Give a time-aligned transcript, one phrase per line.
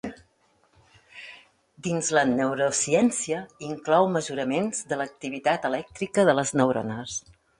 [1.87, 7.21] Dins la neurociència, inclou mesuraments de l'activitat elèctrica de les neurones.